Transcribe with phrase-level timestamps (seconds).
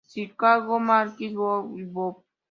[0.11, 2.23] Chicago: "Marquis Who's Who".